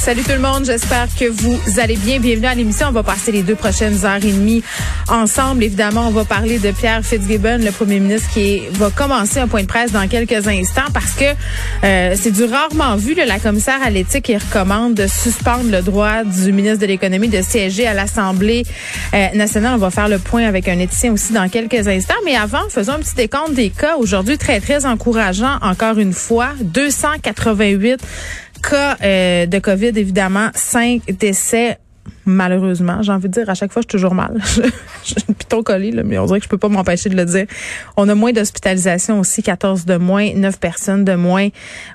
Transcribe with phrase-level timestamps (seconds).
[0.00, 2.20] Salut tout le monde, j'espère que vous allez bien.
[2.20, 2.86] Bienvenue à l'émission.
[2.88, 4.62] On va passer les deux prochaines heures et demie
[5.08, 5.62] ensemble.
[5.62, 9.60] Évidemment, on va parler de Pierre Fitzgibbon, le premier ministre, qui va commencer un point
[9.60, 11.26] de presse dans quelques instants parce que
[11.84, 13.12] euh, c'est du rarement vu.
[13.14, 17.42] là, la commissaire à l'éthique recommande de suspendre le droit du ministre de l'Économie de
[17.42, 18.64] siéger à l'Assemblée
[19.12, 19.74] euh, nationale.
[19.74, 22.14] On va faire le point avec un éthicien aussi dans quelques instants.
[22.24, 23.96] Mais avant, faisons un petit décompte des cas.
[23.98, 26.48] Aujourd'hui, très, très encourageant, encore une fois.
[26.62, 28.00] 288
[28.60, 31.78] cas euh, de COVID, évidemment, cinq décès.
[32.26, 34.40] Malheureusement, j'ai envie de dire, à chaque fois, je suis toujours mal.
[35.04, 37.24] J'ai une piton collée, là, mais on dirait que je peux pas m'empêcher de le
[37.24, 37.46] dire.
[37.96, 41.48] On a moins d'hospitalisation aussi, 14 de moins, 9 personnes de moins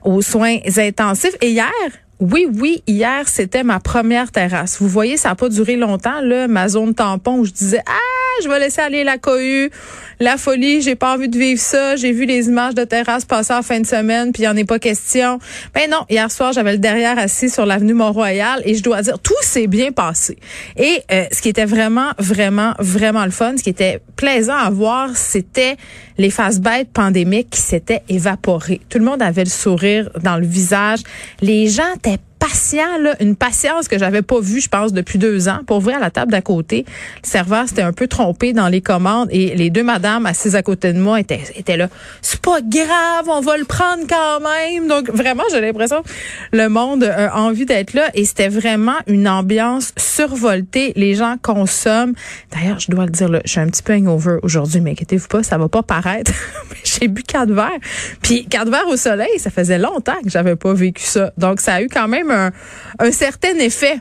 [0.03, 1.36] aux soins intensifs.
[1.41, 1.71] Et hier,
[2.19, 4.77] oui, oui, hier, c'était ma première terrasse.
[4.80, 8.14] Vous voyez, ça n'a pas duré longtemps, là, ma zone tampon où je disais, ah,
[8.44, 9.72] je vais laisser aller la cohue,
[10.19, 11.95] la folie, j'ai pas envie de vivre ça.
[11.97, 14.66] J'ai vu les images de terrasse passer en fin de semaine, puis il en est
[14.66, 15.39] pas question.
[15.73, 19.19] Ben non, hier soir, j'avais le derrière assis sur l'avenue Mont-Royal et je dois dire,
[19.19, 20.38] tout s'est bien passé.
[20.77, 24.70] Et euh, ce qui était vraiment, vraiment, vraiment le fun, ce qui était plaisant à
[24.70, 25.75] voir, c'était
[26.17, 28.80] les faces bêtes pandémiques qui s'étaient évaporées.
[28.89, 30.99] Tout le monde avait le sourire dans le visage.
[31.42, 35.47] Les gens étaient patients, là, une patience que j'avais pas vue, je pense, depuis deux
[35.47, 35.59] ans.
[35.66, 36.86] Pour ouvrir la table d'à côté,
[37.23, 40.64] le serveur s'était un peu trompé dans les commandes et les deux madames assises à
[40.64, 41.89] côté de moi étaient, étaient là.
[42.21, 44.87] C'est pas grave, on va le prendre quand même.
[44.87, 46.04] Donc vraiment, j'ai l'impression
[46.52, 50.93] le monde a envie d'être là et c'était vraiment une ambiance survoltée.
[50.95, 52.14] Les gens consomment.
[52.52, 55.27] D'ailleurs, je dois le dire, là, je suis un petit peu hangover aujourd'hui, mais inquiétez-vous
[55.27, 56.32] pas, ça va pas paraître.
[56.83, 57.80] j'ai bu quatre verres.
[58.21, 61.32] Puis quatre verres au soleil, ça faisait longtemps que j'avais pas vécu ça.
[61.38, 62.52] Donc ça a eu quand même un,
[62.99, 63.99] un certain effet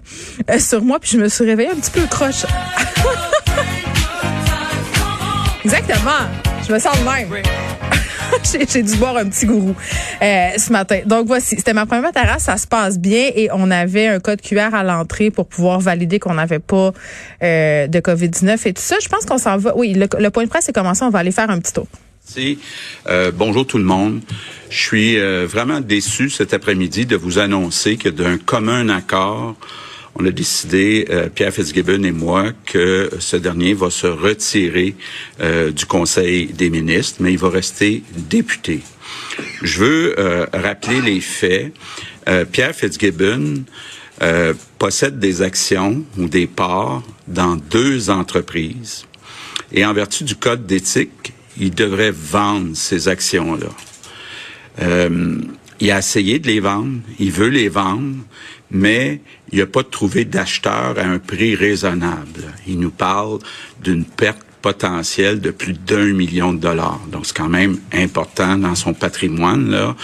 [0.51, 0.99] euh, sur moi.
[1.01, 2.45] Puis je me suis réveillée un petit peu croche.
[5.65, 6.11] Exactement.
[6.67, 7.29] Je me sens de même.
[8.53, 9.75] J'ai- J'ai dû boire un petit gourou
[10.23, 11.01] euh, ce matin.
[11.07, 14.41] Donc voici, c'était ma première terrasse, ça se passe bien et on avait un code
[14.41, 16.91] QR à l'entrée pour pouvoir valider qu'on n'avait pas
[17.43, 18.97] euh, de COVID-19 et tout ça.
[19.03, 19.77] Je pense qu'on s'en va.
[19.77, 21.87] Oui, le, le point de presse est commencé, on va aller faire un petit tour.
[23.07, 24.21] Euh, bonjour tout le monde.
[24.71, 29.57] Je suis euh, vraiment déçu cet après-midi de vous annoncer que d'un commun accord,
[30.17, 34.97] on a décidé, euh, Pierre Fitzgibbon et moi, que ce dernier va se retirer
[35.41, 38.81] euh, du Conseil des ministres, mais il va rester député.
[39.63, 41.73] Je veux rappeler les faits.
[42.53, 43.65] Pierre Fitzgibbon
[44.79, 49.07] possède des actions ou des parts dans deux entreprises.
[49.73, 53.69] Et en vertu du code d'éthique, il devrait vendre ces actions-là.
[54.83, 55.39] Euh,
[55.81, 58.17] il a essayé de les vendre, il veut les vendre,
[58.71, 59.21] mais
[59.53, 62.53] il n'a pas trouvé d'acheteur à un prix raisonnable.
[62.67, 63.39] Il nous parle
[63.83, 67.01] d'une perte potentielle de plus d'un million de dollars.
[67.13, 69.95] Donc, c'est quand même important dans son patrimoine là,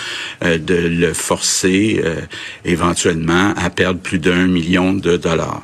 [0.45, 2.21] euh, de le forcer euh,
[2.67, 5.63] éventuellement à perdre plus d'un million de dollars.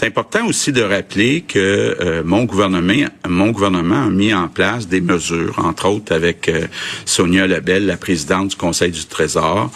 [0.00, 1.58] C'est important aussi de rappeler que
[2.00, 6.68] euh, mon gouvernement, mon gouvernement a mis en place des mesures, entre autres avec euh,
[7.04, 9.70] Sonia Lebel, la présidente du Conseil du Trésor,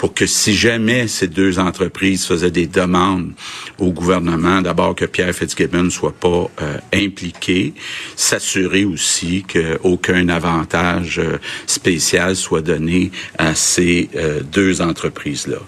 [0.00, 3.32] pour que si jamais ces deux entreprises faisaient des demandes
[3.78, 7.74] au gouvernement, d'abord que Pierre Fitzgibbon ne soit pas euh, impliqué,
[8.16, 15.58] s'assurer aussi qu'aucun avantage euh, spécial soit donné à ces euh, deux entreprises-là.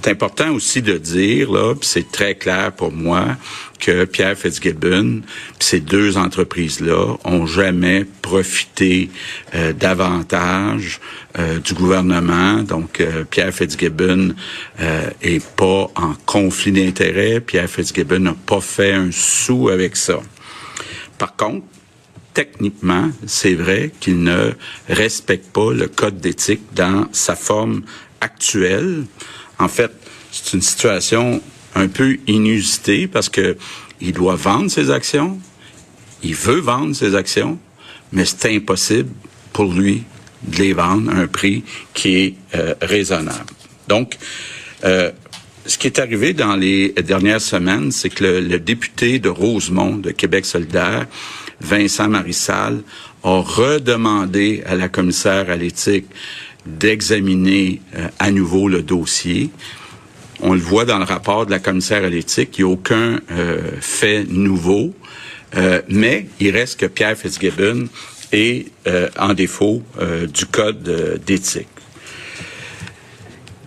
[0.00, 3.36] C'est important aussi de dire, là, c'est très clair pour moi,
[3.80, 5.22] que Pierre Fitzgibbon,
[5.58, 9.10] ces deux entreprises-là, ont jamais profité
[9.56, 11.00] euh, davantage
[11.36, 12.62] euh, du gouvernement.
[12.62, 13.71] Donc, Pierre Fitzgibbon
[14.80, 17.40] euh, est pas en conflit d'intérêts.
[17.40, 20.20] Pierre Fitzgibbon n'a pas fait un sou avec ça.
[21.18, 21.64] Par contre,
[22.34, 24.52] techniquement, c'est vrai qu'il ne
[24.88, 27.82] respecte pas le code d'éthique dans sa forme
[28.20, 29.04] actuelle.
[29.58, 29.92] En fait,
[30.30, 31.42] c'est une situation
[31.74, 33.56] un peu inusitée parce que
[34.00, 35.38] il doit vendre ses actions,
[36.22, 37.58] il veut vendre ses actions,
[38.12, 39.10] mais c'est impossible
[39.52, 40.02] pour lui
[40.42, 41.62] de les vendre à un prix
[41.94, 43.46] qui est euh, raisonnable.
[43.92, 44.16] Donc,
[44.84, 45.10] euh,
[45.66, 50.12] ce qui est arrivé dans les dernières semaines, c'est que le, député de Rosemont, de
[50.12, 51.06] Québec solidaire,
[51.60, 52.80] Vincent Marissal,
[53.22, 56.06] a redemandé à la commissaire à l'éthique
[56.64, 59.50] d'examiner euh, à nouveau le dossier.
[60.40, 63.20] On le voit dans le rapport de la commissaire à l'éthique, il n'y a aucun
[63.80, 64.92] fait nouveau,
[65.88, 67.86] mais il reste que Pierre Fitzgibbon
[68.32, 68.66] est
[69.16, 69.82] en défaut
[70.34, 71.68] du code d'éthique.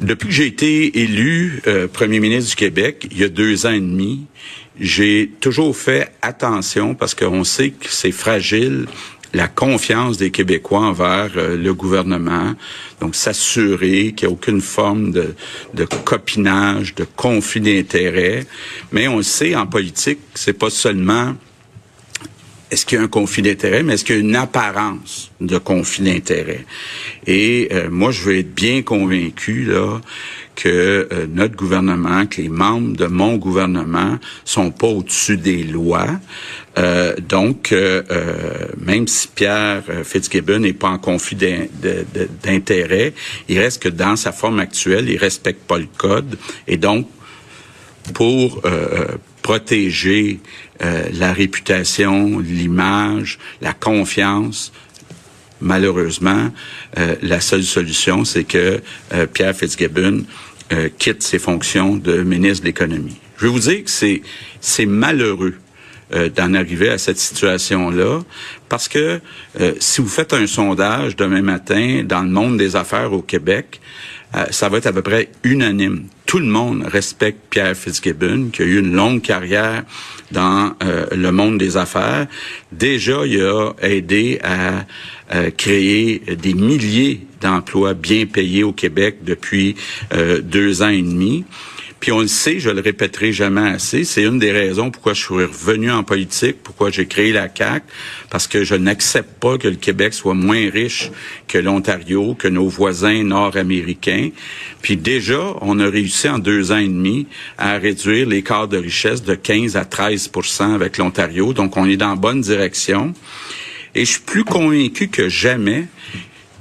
[0.01, 3.71] Depuis que j'ai été élu euh, premier ministre du Québec, il y a deux ans
[3.71, 4.25] et demi,
[4.80, 8.88] j'ai toujours fait attention parce qu'on sait que c'est fragile
[9.36, 12.53] la confiance des Québécois envers euh, le gouvernement.
[13.01, 18.45] Donc, s'assurer qu'il n'y a aucune forme de, copinage, de conflit d'intérêts.
[18.94, 21.36] Mais on sait, en politique, c'est pas seulement
[22.71, 25.57] est-ce qu'il y a un conflit d'intérêt, mais est-ce qu'il y a une apparence de
[25.57, 26.65] conflit d'intérêt?
[27.27, 30.01] Et euh, moi, je veux être bien convaincu là
[30.56, 36.07] que euh, notre gouvernement, que les membres de mon gouvernement sont pas au-dessus des lois.
[36.77, 37.73] Euh, donc,
[38.81, 41.38] même si Pierre Fitzgibbon n'est pas en conflit
[42.44, 43.13] d'intérêt,
[43.47, 46.38] il reste que dans sa forme actuelle, il respecte pas le code.
[46.67, 47.07] Et donc,
[48.13, 48.62] pour
[49.41, 50.39] protéger
[50.83, 54.74] euh, la réputation, l'image, la confiance.
[55.62, 56.51] Malheureusement,
[56.98, 58.81] euh, la seule solution, c'est que
[59.13, 60.25] euh, Pierre Fitzgibbon
[60.98, 63.18] quitte ses fonctions de ministre de l'économie.
[63.38, 64.24] Je vais vous dire que c'est
[64.60, 65.54] c'est malheureux
[66.12, 68.22] d'en arriver à cette situation-là,
[68.69, 69.19] parce que
[69.80, 73.81] si vous faites un sondage demain matin dans le monde des affaires au Québec,
[74.36, 76.07] euh, ça va être à peu près unanime.
[76.25, 79.84] Tout le monde respecte Pierre Fitzgibbon, qui a eu une longue carrière
[80.31, 82.28] dans euh, le monde des affaires.
[82.72, 84.86] Déjà, il a aidé à
[85.58, 89.75] créer des milliers d'emplois bien payés au Québec depuis
[90.13, 91.46] euh, deux ans et demi.
[92.00, 95.24] Puis on le sait, je le répéterai jamais assez, c'est une des raisons pourquoi je
[95.24, 97.83] suis revenu en politique, pourquoi j'ai créé la CAC,
[98.30, 101.12] parce que je n'accepte pas que le Québec soit moins riche
[101.47, 104.30] que l'Ontario, que nos voisins nord-américains.
[104.81, 107.27] Puis déjà, on a réussi en deux ans et demi
[107.57, 111.53] à réduire l'écart de richesse de 15 à 13% avec l'Ontario.
[111.53, 113.13] Donc on est dans la bonne direction.
[113.95, 115.88] Et je suis plus convaincu que jamais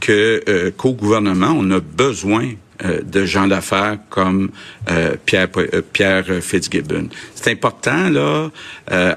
[0.01, 2.53] que euh, qu'au gouvernement, on a besoin
[2.85, 4.51] euh, de gens d'affaires comme
[4.91, 7.09] euh, Pierre, euh, Pierre Fitzgibbon.
[7.35, 8.51] C'est important là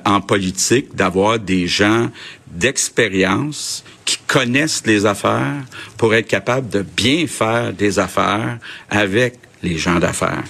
[0.05, 2.09] en politique d'avoir des gens
[2.47, 5.63] d'expérience qui connaissent les affaires
[5.97, 8.57] pour être capable de bien faire des affaires
[8.89, 10.43] avec les gens d'affaires.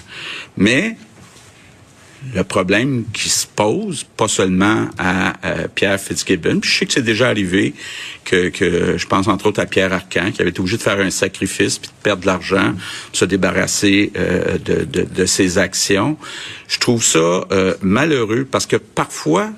[0.56, 0.96] Mais
[2.34, 5.34] le problème qui se pose, pas seulement à,
[5.74, 7.74] Pierre Fitzgibbon, puis je sais que c'est déjà arrivé
[8.24, 8.50] que,
[8.96, 11.78] je pense entre autres à Pierre Arcan, qui avait été obligé de faire un sacrifice
[11.78, 12.74] puis de perdre de l'argent,
[13.12, 16.16] se débarrasser euh, de, de, de, ses actions.
[16.68, 19.50] Je trouve ça euh, malheureux parce que parfois,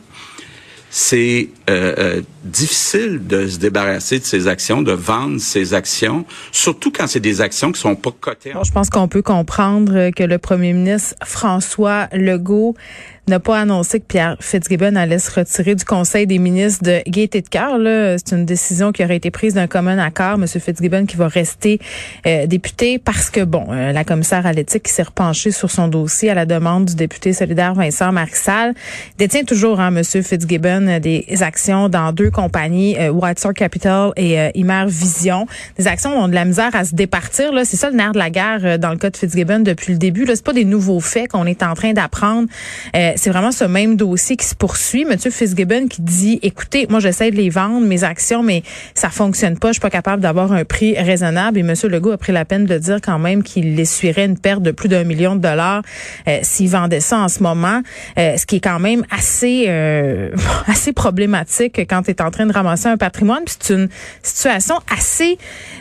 [0.91, 6.91] c'est euh, euh, difficile de se débarrasser de ces actions, de vendre ces actions, surtout
[6.91, 8.53] quand c'est des actions qui sont pas cotées.
[8.63, 12.75] je pense qu'on peut comprendre que le premier ministre François Legault
[13.31, 17.41] n'a pas annoncé que Pierre Fitzgibbon allait se retirer du Conseil des ministres de Gaieté
[17.43, 17.77] de cœur.
[18.19, 20.39] C'est une décision qui aurait été prise d'un commun accord.
[20.39, 21.81] Monsieur Fitzgibbon qui va rester
[22.27, 26.31] euh, député parce que, bon, la commissaire à l'éthique qui s'est repenchée sur son dossier
[26.31, 28.75] à la demande du député solidaire Vincent Marissal
[29.19, 34.51] détient toujours, hein, Monsieur Fitzgibbon, des actions dans deux compagnies, euh, White Capital et euh,
[34.55, 35.47] Imer Vision.
[35.79, 37.53] Des actions ont de la misère à se départir.
[37.65, 39.99] C'est ça le nerf de la guerre euh, dans le cas de Fitzgibbon depuis le
[39.99, 40.27] début.
[40.27, 42.49] C'est pas des nouveaux faits qu'on est en train d'apprendre.
[42.97, 45.05] Euh, c'est vraiment ce même dossier qui se poursuit.
[45.05, 48.63] Monsieur Fitzgibbon qui dit, écoutez, moi j'essaie de les vendre mes actions, mais
[48.95, 49.69] ça fonctionne pas.
[49.69, 51.59] Je suis pas capable d'avoir un prix raisonnable.
[51.59, 54.63] Et Monsieur Legault a pris la peine de dire quand même qu'il essuierait une perte
[54.63, 55.83] de plus d'un million de dollars
[56.43, 57.83] s'il vendait ça en ce moment,
[58.17, 59.69] ce qui est quand même assez
[60.67, 63.43] assez problématique quand tu es en train de ramasser un patrimoine.
[63.47, 63.89] c'est une
[64.23, 65.37] situation assez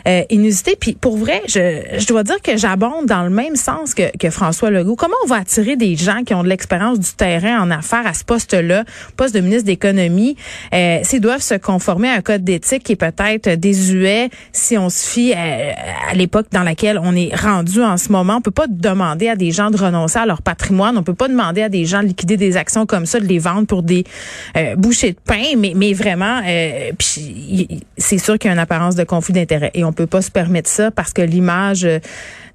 [0.06, 0.76] euh, inusitée.
[0.78, 4.28] Puis pour vrai, je, je dois dire que j'abonde dans le même sens que, que
[4.28, 4.96] François Legault.
[4.96, 8.14] Comment on va attirer des gens qui ont de l'expérience du terrain en affaires à
[8.14, 8.84] ce poste-là,
[9.16, 10.36] poste de ministre d'économie,
[10.74, 14.88] euh, s'ils doivent se conformer à un code d'éthique qui est peut-être désuet si on
[14.88, 15.72] se fie euh,
[16.10, 18.36] à, l'époque dans laquelle on est rendu en ce moment.
[18.36, 20.96] On peut pas demander à des gens de renoncer à leur patrimoine.
[20.98, 23.38] On peut pas demander à des gens de liquider des actions comme ça, de les
[23.38, 24.04] vendre pour des
[24.56, 25.56] euh, bouchées de pain.
[25.56, 26.90] Mais, mais vraiment, euh,
[27.96, 30.30] c'est sûr qu'il y a une apparence de conflit d'intérêt et on peut pas se
[30.30, 31.98] permettre ça parce que l'image euh,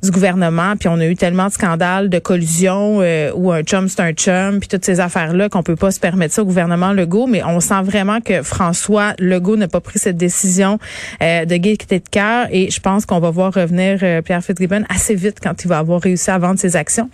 [0.04, 3.90] du gouvernement, puis on a eu tellement de scandales de collusion euh, où un chum
[3.90, 6.94] c'est un chum, Puis toutes ces affaires-là qu'on peut pas se permettre ça au gouvernement
[6.94, 10.80] Legault, mais on sent vraiment que François Legault n'a pas pris cette décision
[11.22, 14.84] euh, de gaieté de cœur et je pense qu'on va voir revenir euh, Pierre Fitzgibbon
[14.90, 17.10] assez vite quand il va avoir réussi à vendre ses actions.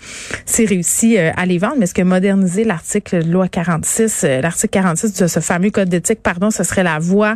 [0.45, 5.13] S'il réussit euh, à les vendre, mais est-ce que moderniser l'article loi 46, l'article 46
[5.13, 7.36] de ce fameux code d'éthique, pardon, ce serait la voie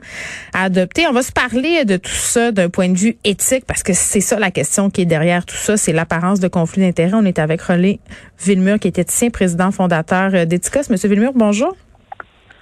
[0.54, 1.08] à adopter?
[1.08, 4.22] On va se parler de tout ça d'un point de vue éthique parce que c'est
[4.22, 7.14] ça la question qui est derrière tout ça, c'est l'apparence de conflit d'intérêts.
[7.16, 8.00] On est avec Relais
[8.44, 10.90] Villemur, qui était ici, président fondateur euh, d'Eticos.
[10.90, 11.76] Monsieur Villemur, bonjour.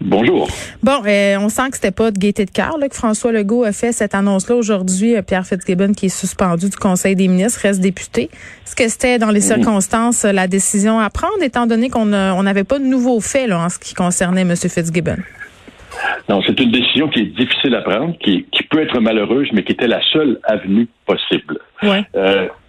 [0.01, 0.49] Bonjour.
[0.81, 3.71] Bon, euh, on sent que c'était pas de gaieté de cœur que François Legault a
[3.71, 5.15] fait cette annonce-là aujourd'hui.
[5.15, 8.29] Euh, Pierre Fitzgibbon, qui est suspendu du Conseil des ministres, reste député.
[8.65, 12.79] Est-ce que c'était dans les circonstances la décision à prendre, étant donné qu'on n'avait pas
[12.79, 14.55] de nouveaux faits en ce qui concernait M.
[14.55, 15.17] Fitzgibbon?
[16.27, 19.71] Non, c'est une décision qui est difficile à prendre, qui, peut être malheureuse, mais qui
[19.71, 21.59] était la seule avenue possible.
[21.83, 22.03] Ouais.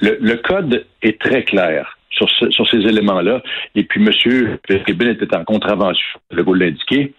[0.00, 3.42] le, code est très clair sur, sur ces éléments-là.
[3.74, 4.58] Et puis, M.
[4.66, 7.14] Fitzgibbon était en contravention, le goût l'indiquer.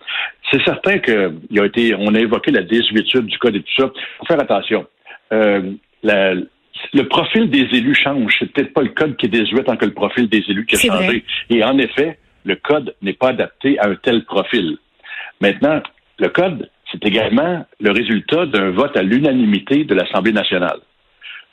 [0.51, 3.91] C'est certain qu'il a été, on a évoqué la désuétude du code et tout ça.
[3.93, 4.85] Il faut faire attention.
[5.33, 5.73] Euh,
[6.93, 8.35] le profil des élus change.
[8.39, 10.75] C'est peut-être pas le code qui est désuet tant que le profil des élus qui
[10.75, 11.23] a changé.
[11.49, 14.77] Et en effet, le code n'est pas adapté à un tel profil.
[15.41, 15.81] Maintenant,
[16.19, 20.79] le code, c'est également le résultat d'un vote à l'unanimité de l'Assemblée nationale.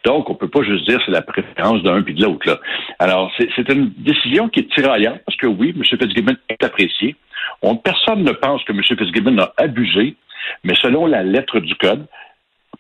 [0.05, 2.49] Donc, on peut pas juste dire c'est la préférence d'un puis de l'autre.
[2.49, 2.59] Là.
[2.99, 5.83] Alors, c'est une décision qui est tiraillante parce que oui, M.
[5.85, 7.17] Fitzgibbon est apprécié.
[7.63, 8.83] On, personne ne pense que M.
[8.83, 10.17] Fitzgibbon a abusé,
[10.65, 12.07] mais selon la lettre du code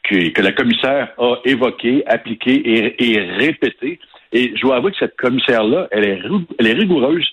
[0.03, 4.01] que, que la commissaire a évoqué, appliqué et, et répété,
[4.33, 6.23] et je dois avouer que cette commissaire-là, elle est,
[6.59, 7.29] elle est rigoureuse.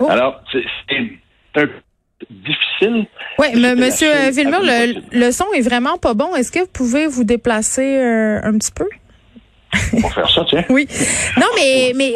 [0.00, 0.06] Oh.
[0.08, 0.64] Alors, c'est
[1.56, 1.66] un
[2.30, 3.06] difficile.
[3.38, 6.34] Oui, Monsieur Villemur, le, le, son est vraiment pas bon.
[6.34, 8.86] Est-ce que vous pouvez vous déplacer euh, un petit peu?
[10.16, 10.64] On faire ça.
[10.68, 10.86] Oui.
[11.38, 12.12] Non, mais mais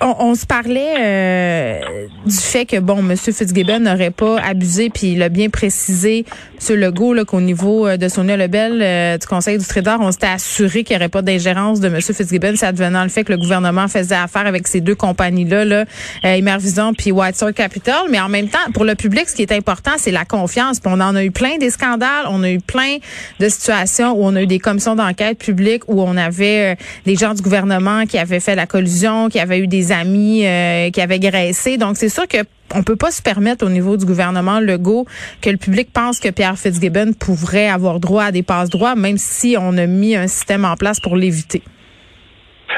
[0.00, 3.16] on, se parlait euh, du fait que bon, M.
[3.16, 6.24] Fitzgibbon n'aurait pas abusé, puis il a bien précisé,
[6.68, 6.76] M.
[6.76, 10.84] Legault, qu'au niveau euh, de Sonia Lebel euh, du Conseil du Trésor, on s'était assuré
[10.84, 12.00] qu'il n'y aurait pas d'ingérence de M.
[12.00, 15.84] Fitzgibbon, ça devenant le fait que le gouvernement faisait affaire avec ces deux compagnies-là, là,
[16.24, 18.02] euh, puis White Capital.
[18.10, 20.80] Mais en même temps, pour le public, ce qui est important, c'est la confiance.
[20.80, 22.96] Puis on en a eu plein des scandales, on a eu plein
[23.40, 27.21] de situations où on a eu des commissions d'enquête publiques où on avait des gens
[27.30, 31.20] du gouvernement qui avaient fait la collusion, qui avaient eu des amis euh, qui avaient
[31.20, 31.78] graissé.
[31.78, 32.38] Donc, c'est sûr que
[32.74, 35.06] on peut pas se permettre au niveau du gouvernement Legault
[35.40, 39.18] que le public pense que Pierre Fitzgibbon pourrait avoir droit à des passes droits, même
[39.18, 41.62] si on a mis un système en place pour l'éviter.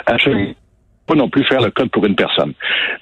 [0.06, 0.54] Absolument
[1.06, 2.52] pas non plus faire le code pour une personne.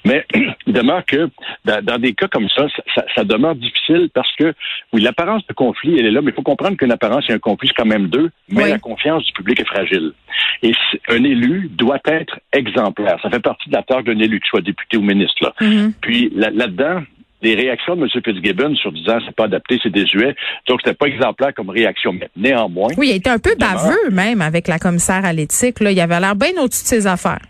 [0.05, 0.25] Mais
[0.67, 1.29] il demeure que
[1.65, 2.67] dans, des cas comme ça,
[3.15, 4.53] ça, demeure difficile parce que,
[4.91, 7.39] oui, l'apparence de conflit, elle est là, mais il faut comprendre qu'une apparence et un
[7.39, 10.13] conflit, c'est quand même deux, mais la confiance du public est fragile.
[10.61, 10.73] Et
[11.09, 13.17] un élu doit être exemplaire.
[13.21, 15.35] Ça fait partie de la tâche d'un élu, qu'il soit député ou ministre.
[15.41, 15.53] Là.
[15.61, 15.93] Mm-hmm.
[16.01, 17.03] Puis là-dedans,
[17.43, 18.09] les réactions de M.
[18.23, 20.35] Fitzgibbon sur disant c'est pas adapté, c'est désuet.
[20.67, 22.13] Donc, c'était pas exemplaire comme réaction.
[22.13, 22.89] Mais néanmoins.
[22.97, 25.77] Oui, il était un peu baveux, même, avec la commissaire à l'éthique.
[25.81, 27.41] Il avait l'air bien au-dessus de ses affaires.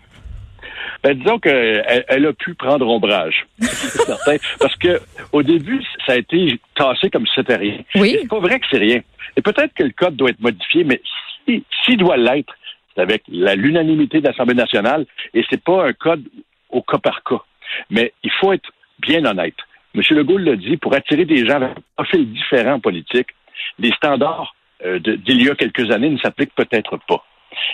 [1.04, 4.98] Ben, disons qu'elle elle a pu prendre ombrage, c'est certain, parce que
[5.32, 7.78] au début, ça a été tassé comme si c'était rien.
[7.94, 8.16] Oui.
[8.22, 9.02] C'est pas vrai que c'est rien.
[9.36, 11.02] Et peut-être que le code doit être modifié, mais
[11.44, 12.54] s'il si, doit l'être,
[12.94, 16.24] c'est avec l'unanimité de l'Assemblée nationale, et c'est pas un code
[16.70, 17.42] au cas par cas.
[17.90, 18.70] Mais il faut être
[19.00, 19.56] bien honnête.
[19.94, 20.00] M.
[20.10, 23.28] Legault l'a dit, pour attirer des gens avec un profil différent politique,
[23.78, 24.54] les standards
[24.86, 27.24] euh, d'il y a quelques années ne s'appliquent peut-être pas.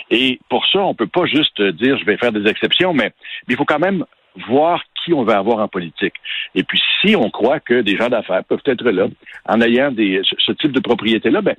[0.09, 3.11] Et pour ça, on peut pas juste dire je vais faire des exceptions, mais,
[3.47, 4.05] il faut quand même
[4.47, 6.13] voir qui on va avoir en politique.
[6.55, 9.07] Et puis, si on croit que des gens d'affaires peuvent être là,
[9.45, 11.55] en ayant des, ce type de propriété-là, ben,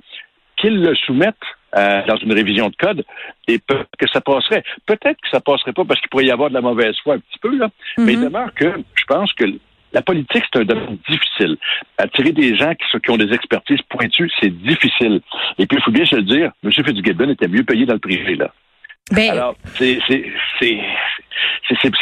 [0.57, 1.35] qu'ils le soumettent
[1.75, 3.03] euh, dans une révision de code
[3.47, 4.63] et que ça passerait.
[4.85, 7.19] Peut-être que ça passerait pas parce qu'il pourrait y avoir de la mauvaise foi un
[7.19, 8.23] petit peu, là, mais il mm-hmm.
[8.23, 9.45] demeure que je pense que
[9.93, 11.57] la politique, c'est un domaine difficile.
[11.97, 15.21] Attirer des gens qui, ont des expertises pointues, c'est difficile.
[15.57, 16.71] Et puis, il faut bien se le dire, M.
[16.71, 18.51] Fitzgibbon était mieux payé dans le privé, là.
[19.11, 19.31] Ben...
[19.31, 19.99] Alors, c'est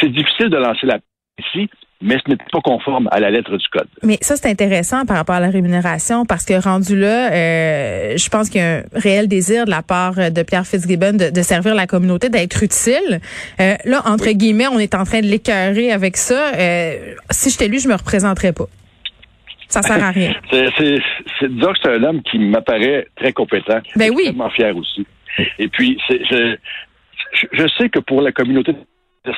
[0.08, 0.98] difficile de lancer la
[1.38, 1.68] ici,
[2.02, 3.86] mais ce n'est pas conforme à la lettre du code.
[4.02, 8.28] Mais ça, c'est intéressant par rapport à la rémunération parce que rendu là, euh, je
[8.28, 11.74] pense qu'il y a un réel désir de la part de Pierre Fitzgibbon de, servir
[11.74, 13.20] la communauté, d'être utile.
[13.60, 16.54] Euh, là, entre guillemets, on est en train de l'écœurer avec ça.
[16.54, 18.66] Euh, si j'étais lui, je me représenterais pas.
[19.68, 20.34] Ça sert à rien.
[20.50, 23.80] c'est, disons que c'est un homme qui m'apparaît très compétent.
[23.96, 24.24] Ben oui.
[24.24, 25.06] Extrêmement fier aussi.
[25.58, 26.56] Et puis, je,
[27.52, 28.74] je sais que pour la communauté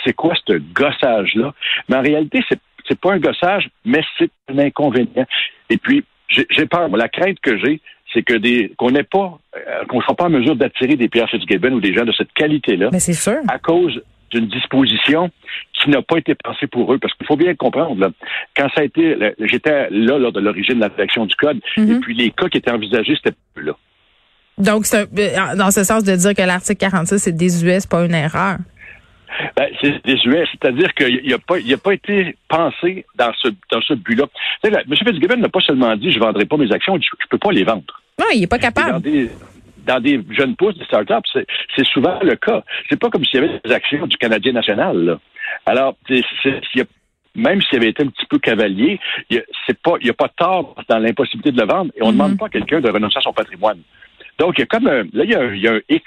[0.05, 1.53] c'est quoi ce gossage-là?
[1.89, 5.27] Mais en réalité, c'est c'est pas un gossage, mais c'est un inconvénient.
[5.71, 6.89] Et puis, j'ai peur.
[6.89, 7.81] La crainte que j'ai,
[8.13, 11.29] c'est que des qu'on n'ait pas, euh, qu'on soit pas en mesure d'attirer des Pierre
[11.29, 12.91] Fitzgibbon ou des gens de cette qualité-là.
[12.93, 13.39] Mais c'est sûr.
[13.49, 15.31] À cause d'une disposition
[15.73, 16.99] qui n'a pas été pensée pour eux.
[16.99, 18.11] Parce qu'il faut bien comprendre, là,
[18.57, 21.95] quand ça a été, j'étais là lors de l'origine de la rédaction du code, et
[22.01, 23.73] puis les cas qui étaient envisagés, c'était là.
[24.59, 25.09] Donc, c'est
[25.57, 28.59] dans ce sens de dire que l'article 46 c'est désuet, c'est pas une erreur.
[29.57, 33.81] Ben, c'est désuet, c'est-à-dire qu'il n'a pas, il a pas été pensé dans ce, dans
[33.83, 34.25] ce but-là.
[34.65, 34.77] M.
[34.97, 37.51] Fitzgibbon n'a pas seulement dit je ne vendrai pas mes actions, je ne peux pas
[37.53, 37.85] les vendre.
[38.19, 39.03] Non, il est pas capable.
[39.87, 41.29] dans des jeunes pousses, des startups,
[41.77, 42.63] c'est, souvent le cas.
[42.89, 44.97] C'est pas comme s'il y avait des actions du Canadien national.
[45.05, 45.19] là.
[45.67, 46.21] Alors, y
[46.81, 46.85] a-
[47.35, 50.75] même s'il avait été un petit peu cavalier, il n'y a, a pas de tort
[50.89, 52.19] dans l'impossibilité de le vendre et on ne Mhm.
[52.19, 53.81] demande pas à quelqu'un de renoncer à son patrimoine.
[54.39, 56.05] Donc, il y a comme un, là, y il y a un X.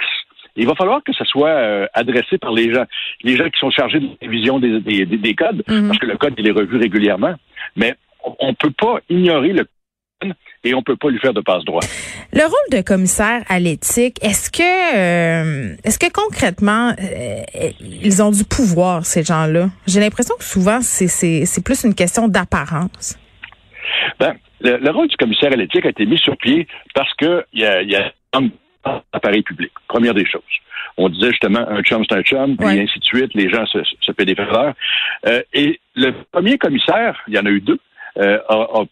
[0.58, 2.86] Il va falloir que ça soit euh, adressé par les gens,
[3.24, 5.88] les gens qui sont chargés de la révision des, des, des- des codes, Mhm.
[5.88, 7.36] parce que le code, il est revu régulièrement.
[7.76, 7.96] Mais
[8.40, 9.66] on ne peut pas ignorer le
[10.20, 10.34] code
[10.64, 11.82] et on ne peut pas lui faire de passe-droit.
[12.34, 14.64] Le rôle de commissaire à l'éthique, est-ce que
[14.98, 19.70] euh, est-ce que concrètement euh, ils ont du pouvoir ces gens-là?
[19.86, 23.18] J'ai l'impression que souvent c'est plus une question d'apparence.
[24.20, 27.46] Ben, le, le rôle du commissaire à l'éthique a été mis sur pied parce que
[27.54, 28.12] il y a, y a
[28.86, 29.72] un appareil public.
[29.88, 30.42] Première des choses.
[30.98, 32.82] On disait justement un chum, c'est un chum, puis Ouais.
[32.82, 33.34] ainsi de suite.
[33.36, 34.74] Les gens se, se paient des faveurs.
[35.28, 37.80] Euh, et le premier commissaire, il y en a eu deux,
[38.18, 38.86] euh, a- a-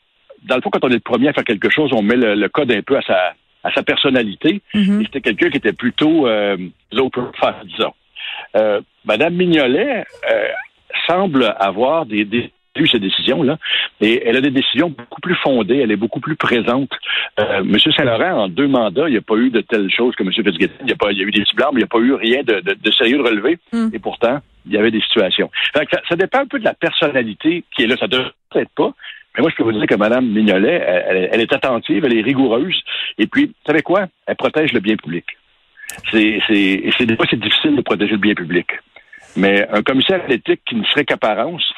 [0.44, 2.36] dans le fond, quand on est le premier à faire quelque chose, on met le,
[2.36, 4.62] le code un peu à sa, à sa personnalité.
[4.76, 5.02] Mhm.
[5.02, 6.56] Et c'était quelqu'un qui était plutôt euh,
[6.92, 7.94] low profile, disons.
[8.56, 10.48] Euh, Madame Mignolet euh,
[11.08, 13.58] semble avoir des, des eu ces décisions-là,
[14.02, 16.92] et elle a des décisions beaucoup plus fondées, elle est beaucoup plus présente.
[17.40, 20.24] Euh, Monsieur Saint-Laurent, en deux mandats, il n'y a pas eu de telles choses que
[20.24, 20.32] M.
[20.32, 20.74] Fitzgibbon.
[20.84, 21.88] Il y a, pas, il y a eu des petits blancs, mais il n'y a
[21.88, 23.58] pas eu rien de, de, de sérieux de relevé.
[23.72, 23.90] Mm.
[23.94, 25.50] Et pourtant, il y avait des situations.
[25.76, 27.96] Fait que ça, ça dépend un peu de la personnalité qui est là.
[27.98, 28.94] Ça devrait peut-être pas.
[29.36, 30.82] Mais moi, je peux vous dire que Mme Mignolet,
[31.32, 32.82] elle, est attentive, elle est rigoureuse.
[33.18, 34.06] Et puis, vous savez quoi?
[34.26, 35.26] Elle protège le bien public.
[36.10, 38.68] C'est, c'est, c'est des fois, c'est difficile de protéger le bien public.
[39.36, 41.74] Mais un commissaire à l'éthique qui ne serait qu'apparence,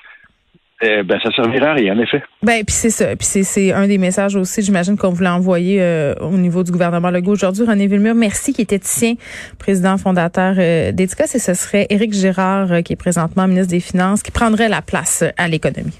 [0.82, 2.22] eh ben, ça servirait à rien, en effet.
[2.44, 6.14] Ben puis c'est ça, puis c'est un des messages aussi, j'imagine qu'on voulait envoyer euh,
[6.22, 7.66] au niveau du gouvernement Legault aujourd'hui.
[7.66, 9.16] René Villemur, merci qui est éthicien,
[9.58, 11.08] président fondateur euh, et
[11.40, 15.24] ce serait Éric Girard euh, qui est présentement ministre des Finances qui prendrait la place
[15.24, 15.98] euh, à l'économie.